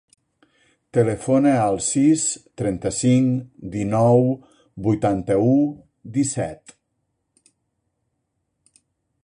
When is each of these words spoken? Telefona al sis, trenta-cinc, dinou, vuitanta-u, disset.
Telefona 0.97 1.51
al 1.65 1.75
sis, 1.87 2.23
trenta-cinc, 2.61 3.45
dinou, 3.75 4.25
vuitanta-u, 4.87 5.55
disset. 6.17 6.77